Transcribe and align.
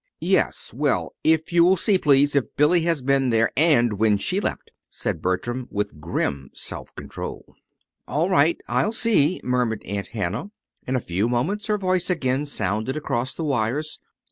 "Yes; 0.25 0.73
well, 0.75 1.13
if 1.23 1.53
you 1.53 1.63
will 1.63 1.77
see, 1.77 1.99
please, 1.99 2.35
if 2.35 2.45
Billy 2.57 2.81
has 2.85 3.03
been 3.03 3.29
there, 3.29 3.51
and 3.55 3.99
when 3.99 4.17
she 4.17 4.39
left," 4.39 4.71
said 4.89 5.21
Bertram, 5.21 5.67
with 5.69 6.01
grim 6.01 6.49
self 6.55 6.95
control. 6.95 7.53
"All 8.07 8.27
right. 8.27 8.59
I'll 8.67 8.93
see," 8.93 9.39
murmured 9.43 9.83
Aunt 9.85 10.07
Hannah. 10.07 10.49
In 10.87 10.95
a 10.95 10.99
few 10.99 11.29
moments 11.29 11.67
her 11.67 11.77
voice 11.77 12.09
again 12.09 12.47
sounded 12.47 12.97
across 12.97 13.35
the 13.35 13.43
wires. 13.43 13.99